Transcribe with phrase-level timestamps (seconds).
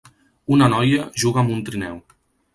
[0.55, 2.03] Una noia juga amb un trineu.